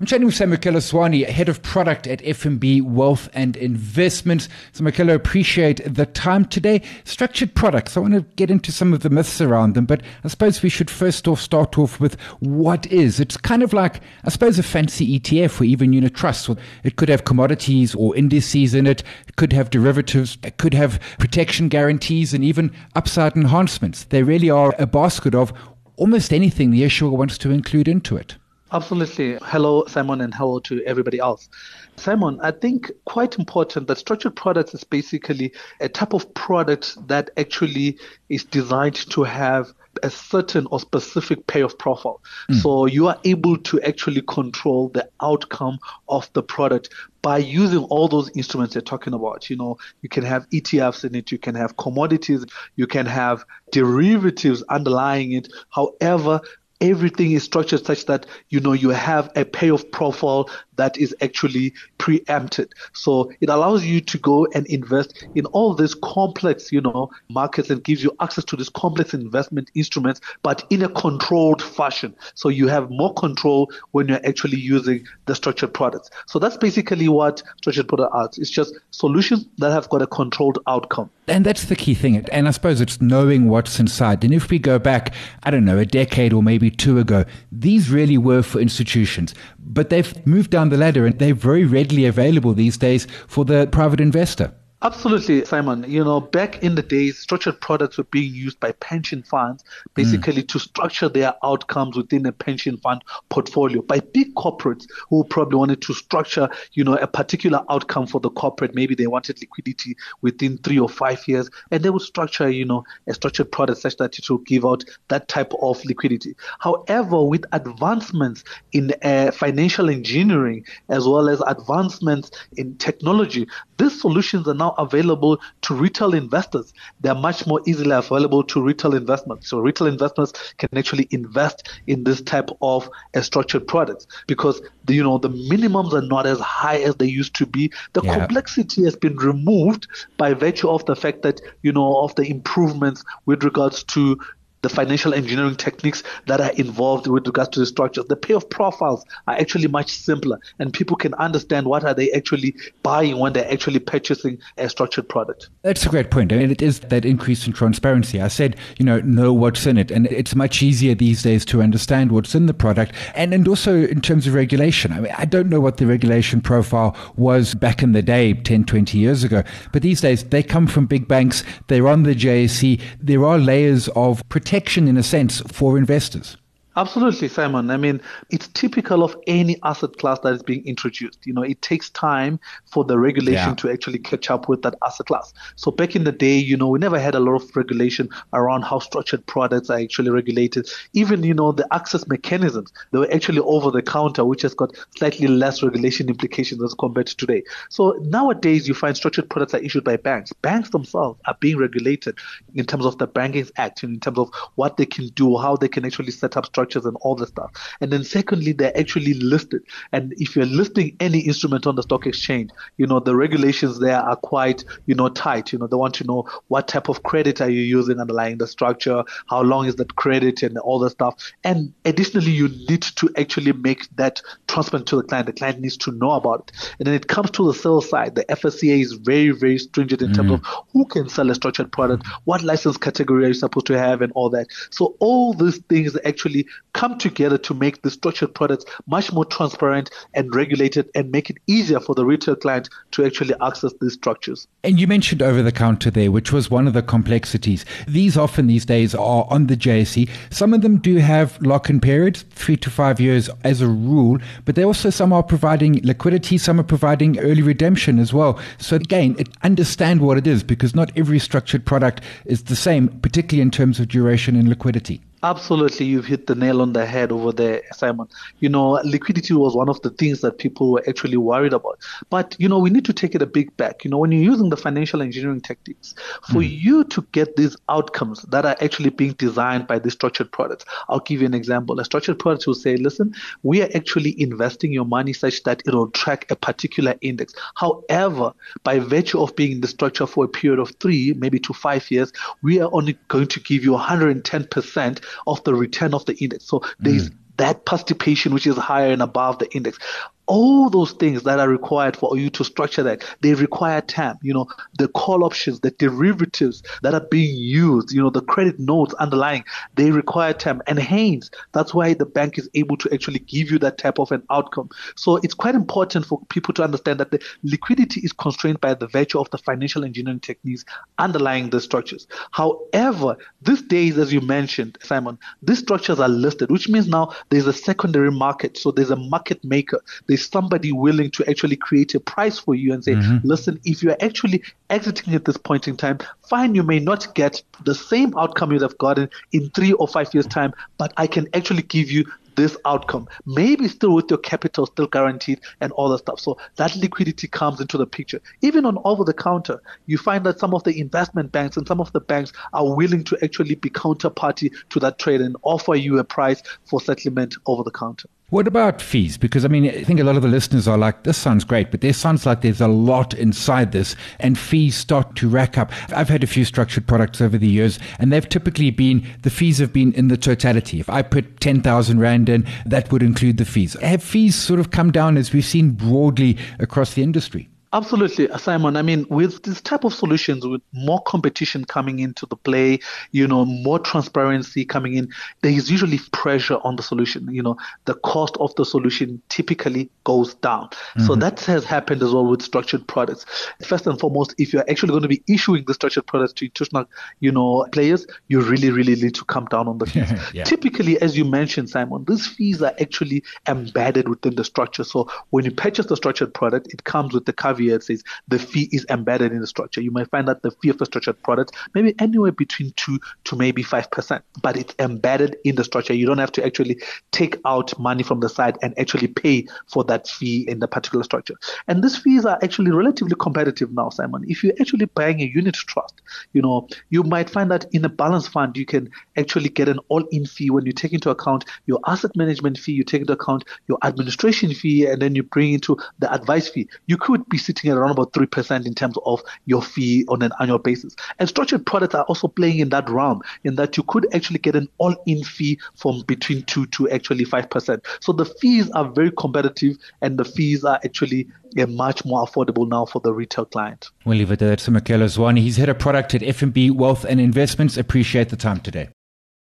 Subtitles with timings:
[0.00, 4.48] I'm chatting with Samukelo Zwane, head of product at FNB Wealth and Investments.
[4.72, 6.82] Samukelo, appreciate the time today.
[7.04, 7.96] Structured products.
[7.96, 10.68] I want to get into some of the myths around them, but I suppose we
[10.68, 13.20] should first off start off with what is.
[13.20, 16.50] It's kind of like, I suppose, a fancy ETF or even unit trust.
[16.82, 19.04] It could have commodities or indices in it.
[19.28, 20.38] It could have derivatives.
[20.42, 24.02] It could have protection guarantees and even upside enhancements.
[24.02, 25.52] They really are a basket of
[25.94, 28.34] almost anything the issuer wants to include into it.
[28.72, 29.38] Absolutely.
[29.42, 31.48] Hello, Simon, and hello to everybody else.
[31.96, 37.30] Simon, I think quite important that structured products is basically a type of product that
[37.36, 42.20] actually is designed to have a certain or specific payoff profile.
[42.50, 42.62] Mm.
[42.62, 46.92] So you are able to actually control the outcome of the product
[47.22, 49.48] by using all those instruments you're talking about.
[49.48, 52.44] You know, you can have ETFs in it, you can have commodities,
[52.76, 55.48] you can have derivatives underlying it.
[55.70, 56.40] However,
[56.80, 61.72] everything is structured such that you know you have a payoff profile that is actually
[61.98, 62.72] preempted.
[62.92, 67.70] So it allows you to go and invest in all this complex you know markets
[67.70, 72.14] and gives you access to this complex investment instruments but in a controlled fashion.
[72.34, 76.10] So you have more control when you're actually using the structured products.
[76.26, 78.28] So that's basically what structured product are.
[78.36, 82.46] It's just solutions that have got a controlled outcome and that's the key thing and
[82.46, 85.86] i suppose it's knowing what's inside and if we go back i don't know a
[85.86, 89.34] decade or maybe two ago, these really were for institutions.
[89.58, 93.66] But they've moved down the ladder and they're very readily available these days for the
[93.66, 94.52] private investor.
[94.84, 95.90] Absolutely, Simon.
[95.90, 100.42] You know, back in the days, structured products were being used by pension funds basically
[100.42, 100.48] mm.
[100.48, 105.80] to structure their outcomes within a pension fund portfolio by big corporates who probably wanted
[105.80, 108.74] to structure, you know, a particular outcome for the corporate.
[108.74, 112.84] Maybe they wanted liquidity within three or five years, and they would structure, you know,
[113.06, 116.36] a structured product such that it will give out that type of liquidity.
[116.58, 123.48] However, with advancements in uh, financial engineering as well as advancements in technology,
[123.78, 126.72] these solutions are now available to retail investors.
[127.00, 129.48] They're much more easily available to retail investments.
[129.48, 134.94] So retail investors can actually invest in this type of uh, structured products because the,
[134.94, 137.72] you know the minimums are not as high as they used to be.
[137.92, 138.18] The yeah.
[138.18, 139.86] complexity has been removed
[140.16, 144.18] by virtue of the fact that you know of the improvements with regards to
[144.64, 148.06] the financial engineering techniques that are involved with regards to the structures.
[148.06, 152.56] The payoff profiles are actually much simpler, and people can understand what are they actually
[152.82, 155.50] buying when they're actually purchasing a structured product.
[155.62, 156.32] That's a great point.
[156.32, 158.22] I mean, it is that increase in transparency.
[158.22, 161.60] I said, you know, know what's in it, and it's much easier these days to
[161.60, 164.92] understand what's in the product, and and also in terms of regulation.
[164.92, 168.64] I mean, I don't know what the regulation profile was back in the day, 10,
[168.64, 169.42] 20 years ago,
[169.72, 171.44] but these days they come from big banks.
[171.66, 172.80] They're on the JSE.
[172.98, 176.36] There are layers of protection protection, in a sense, for investors.
[176.76, 177.70] Absolutely, Simon.
[177.70, 181.24] I mean, it's typical of any asset class that is being introduced.
[181.24, 183.54] You know, it takes time for the regulation yeah.
[183.54, 185.32] to actually catch up with that asset class.
[185.54, 188.62] So back in the day, you know, we never had a lot of regulation around
[188.62, 190.68] how structured products are actually regulated.
[190.94, 194.74] Even, you know, the access mechanisms, they were actually over the counter, which has got
[194.96, 197.44] slightly less regulation implications as compared to today.
[197.68, 200.32] So nowadays, you find structured products are issued by banks.
[200.32, 202.18] Banks themselves are being regulated
[202.56, 205.68] in terms of the Banking Act, in terms of what they can do, how they
[205.68, 207.50] can actually set up structured structures and all the stuff.
[207.80, 209.62] And then secondly, they're actually listed.
[209.92, 214.00] And if you're listing any instrument on the stock exchange, you know, the regulations there
[214.00, 215.52] are quite, you know, tight.
[215.52, 218.46] You know, they want to know what type of credit are you using underlying the
[218.46, 221.14] structure, how long is that credit and all the stuff.
[221.44, 225.26] And additionally, you need to actually make that transparent to the client.
[225.26, 226.74] The client needs to know about it.
[226.78, 228.14] And then it comes to the sales side.
[228.14, 230.16] The FSCA is very, very stringent in mm.
[230.16, 230.40] terms of
[230.72, 234.12] who can sell a structured product, what license category are you supposed to have and
[234.14, 234.46] all that.
[234.70, 239.90] So all these things actually come together to make the structured products much more transparent
[240.12, 244.46] and regulated and make it easier for the retail client to actually access these structures.
[244.64, 247.64] And you mentioned over the counter there, which was one of the complexities.
[247.86, 250.10] These often these days are on the JSE.
[250.30, 254.18] Some of them do have lock in periods, three to five years as a rule,
[254.44, 258.38] but they also some are providing liquidity, some are providing early redemption as well.
[258.58, 263.42] So again, understand what it is because not every structured product is the same, particularly
[263.42, 265.00] in terms of duration and liquidity.
[265.24, 268.06] Absolutely, you've hit the nail on the head over there, Simon.
[268.40, 271.78] You know, liquidity was one of the things that people were actually worried about.
[272.10, 273.84] But, you know, we need to take it a big back.
[273.84, 275.94] You know, when you're using the financial engineering techniques,
[276.30, 276.60] for mm.
[276.60, 281.00] you to get these outcomes that are actually being designed by the structured products, I'll
[281.00, 281.80] give you an example.
[281.80, 285.90] A structured product will say, listen, we are actually investing your money such that it'll
[285.92, 287.32] track a particular index.
[287.54, 291.54] However, by virtue of being in the structure for a period of three, maybe to
[291.54, 292.12] five years,
[292.42, 296.44] we are only going to give you 110% of the return of the index.
[296.46, 297.16] So there's mm.
[297.36, 299.78] that participation which is higher and above the index
[300.26, 304.32] all those things that are required for you to structure that they require time you
[304.32, 304.46] know
[304.78, 309.44] the call options the derivatives that are being used you know the credit notes underlying
[309.74, 310.62] they require time.
[310.66, 314.12] And hence that's why the bank is able to actually give you that type of
[314.12, 314.68] an outcome.
[314.96, 318.86] So it's quite important for people to understand that the liquidity is constrained by the
[318.86, 320.64] virtue of the financial engineering techniques
[320.98, 322.06] underlying the structures.
[322.32, 327.46] However these days as you mentioned simon these structures are listed which means now there's
[327.46, 328.56] a secondary market.
[328.56, 329.80] So there's a market maker.
[330.06, 333.26] there's somebody willing to actually create a price for you and say, mm-hmm.
[333.26, 337.42] listen, if you're actually exiting at this point in time, fine, you may not get
[337.64, 341.26] the same outcome you'd have gotten in three or five years' time, but I can
[341.34, 342.04] actually give you
[342.36, 343.08] this outcome.
[343.26, 346.20] Maybe still with your capital still guaranteed and all that stuff.
[346.20, 348.20] So that liquidity comes into the picture.
[348.42, 351.80] Even on over the counter, you find that some of the investment banks and some
[351.80, 355.98] of the banks are willing to actually be counterparty to that trade and offer you
[355.98, 358.08] a price for settlement over the counter.
[358.30, 359.18] What about fees?
[359.18, 361.70] Because I mean, I think a lot of the listeners are like, this sounds great,
[361.70, 365.70] but there sounds like there's a lot inside this, and fees start to rack up.
[365.94, 369.58] I've had a few structured products over the years, and they've typically been, the fees
[369.58, 370.80] have been in the totality.
[370.80, 373.74] If I put 10,000 Rand in, that would include the fees.
[373.80, 377.50] Have fees sort of come down as we've seen broadly across the industry?
[377.74, 378.76] Absolutely, Simon.
[378.76, 382.78] I mean, with this type of solutions, with more competition coming into the play,
[383.10, 385.08] you know, more transparency coming in,
[385.42, 387.28] there is usually pressure on the solution.
[387.34, 387.56] You know,
[387.86, 390.68] the cost of the solution typically goes down.
[390.68, 391.06] Mm-hmm.
[391.06, 393.26] So that has happened as well with structured products.
[393.66, 396.88] First and foremost, if you're actually going to be issuing the structured products to institutional,
[397.18, 400.12] you know, players, you really, really need to come down on the fees.
[400.32, 400.44] yeah.
[400.44, 404.84] Typically, as you mentioned, Simon, these fees are actually embedded within the structure.
[404.84, 408.38] So when you purchase the structured product, it comes with the caveat caveat says the
[408.38, 409.80] fee is embedded in the structure.
[409.80, 413.36] You might find that the fee of a structured product maybe anywhere between two to
[413.36, 415.94] maybe five percent, but it's embedded in the structure.
[415.94, 416.80] You don't have to actually
[417.12, 421.04] take out money from the side and actually pay for that fee in the particular
[421.04, 421.34] structure.
[421.68, 424.24] And these fees are actually relatively competitive now, Simon.
[424.26, 426.00] If you're actually buying a unit trust,
[426.32, 429.78] you know, you might find that in a balance fund you can actually get an
[429.88, 433.44] all-in fee when you take into account your asset management fee, you take into account
[433.68, 436.68] your administration fee, and then you bring into the advice fee.
[436.86, 440.32] You could be sitting at around about 3% in terms of your fee on an
[440.40, 440.94] annual basis.
[441.18, 444.56] And structured products are also playing in that realm, in that you could actually get
[444.56, 447.84] an all in fee from between 2 to actually 5%.
[448.00, 452.68] So the fees are very competitive and the fees are actually yeah, much more affordable
[452.68, 453.90] now for the retail client.
[454.04, 455.38] We'll leave it there Samukelo Zwane.
[455.38, 457.76] He's head of product at FNB Wealth and Investments.
[457.76, 458.88] Appreciate the time today.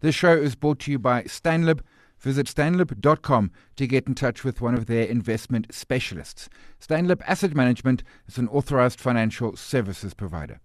[0.00, 1.80] This show is brought to you by Stanlib.
[2.18, 6.48] Visit stanlib.com to get in touch with one of their investment specialists.
[6.80, 10.60] Stanlib Asset Management is an authorized financial services provider.